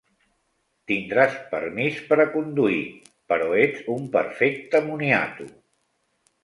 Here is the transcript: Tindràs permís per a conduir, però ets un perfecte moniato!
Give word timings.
Tindràs 0.91 1.35
permís 1.51 2.01
per 2.09 2.19
a 2.23 2.27
conduir, 2.37 2.81
però 3.33 3.53
ets 3.67 3.87
un 3.99 4.09
perfecte 4.19 4.85
moniato! 4.91 5.53